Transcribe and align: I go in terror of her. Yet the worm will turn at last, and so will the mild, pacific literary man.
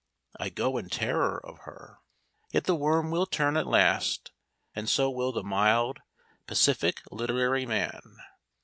I 0.39 0.49
go 0.49 0.77
in 0.79 0.89
terror 0.89 1.39
of 1.45 1.59
her. 1.59 1.99
Yet 2.51 2.63
the 2.63 2.73
worm 2.75 3.11
will 3.11 3.27
turn 3.27 3.55
at 3.55 3.67
last, 3.67 4.31
and 4.73 4.89
so 4.89 5.11
will 5.11 5.31
the 5.31 5.43
mild, 5.43 5.99
pacific 6.47 7.01
literary 7.11 7.67
man. 7.67 8.17